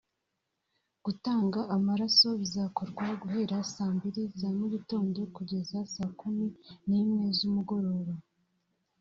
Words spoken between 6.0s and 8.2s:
kumi n’imwe z’umugoroba